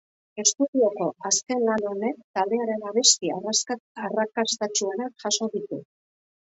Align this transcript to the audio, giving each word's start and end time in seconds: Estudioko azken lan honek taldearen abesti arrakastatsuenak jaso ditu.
Estudioko 0.43 1.09
azken 1.31 1.61
lan 1.67 1.85
honek 1.91 2.17
taldearen 2.39 2.89
abesti 2.93 3.33
arrakastatsuenak 4.09 5.27
jaso 5.29 5.55
ditu. 5.59 5.85